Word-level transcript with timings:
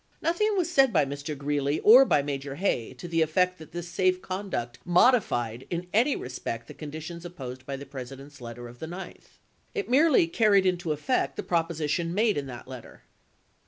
Nothing 0.19 0.57
was 0.57 0.67
said 0.67 0.91
by 0.91 1.05
Mr* 1.05 1.37
Greeley 1.37 1.79
or 1.81 2.05
by 2.05 2.23
Major 2.23 2.55
Hay 2.55 2.95
to 2.95 3.07
the 3.07 3.21
effect 3.21 3.59
that 3.59 3.71
this 3.71 3.87
safe 3.87 4.19
conduct 4.19 4.79
modified 4.83 5.67
in 5.69 5.85
any 5.93 6.15
respect 6.15 6.67
the 6.67 6.73
conditions 6.73 7.23
imposed 7.23 7.67
by 7.67 7.75
the 7.75 7.85
President's 7.85 8.41
letter 8.41 8.67
of 8.67 8.79
the 8.79 8.87
9th. 8.87 9.37
It 9.75 9.91
merely 9.91 10.25
carried 10.25 10.65
into 10.65 10.91
effect 10.91 11.35
the 11.35 11.43
proposition 11.43 12.15
made 12.15 12.35
in 12.35 12.47
that 12.47 12.67
letter. 12.67 13.03